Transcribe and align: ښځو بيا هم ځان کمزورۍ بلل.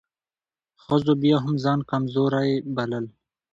ښځو 0.83 1.13
بيا 1.21 1.37
هم 1.43 1.53
ځان 1.63 1.79
کمزورۍ 1.89 2.51
بلل. 2.75 3.05